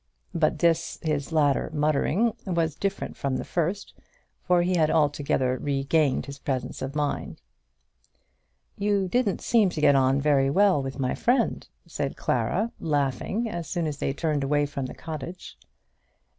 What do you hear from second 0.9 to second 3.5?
his latter muttering, was different from the